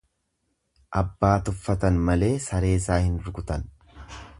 Abbaa 1.01 1.35
tuffatan 1.51 2.01
malee 2.09 2.33
sareesaa 2.49 2.99
hin 3.05 3.25
rukutan. 3.29 3.71